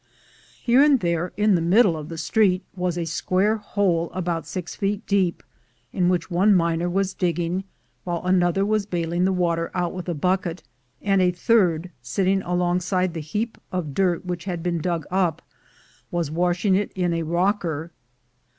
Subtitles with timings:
[0.63, 4.75] Here and there, in the middle of the street, was a square hole about six
[4.75, 5.43] feet deep,
[5.93, 7.65] in which one miner was digging,
[8.03, 10.63] while another was baling the water out with a bucket,
[11.03, 15.43] and a third, sitting alongside the heap of dirt which had been dug up,
[16.09, 17.91] was washing it in a rocker.")